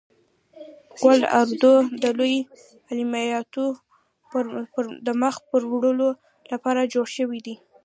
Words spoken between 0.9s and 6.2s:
قول اردو د لوی عملیاتو د پرمخ وړلو